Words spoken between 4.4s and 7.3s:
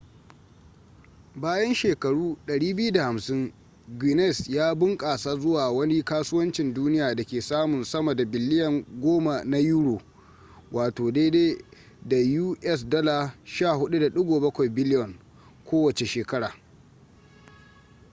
ya bunƙasa zuwa wani kasuwancin duniya da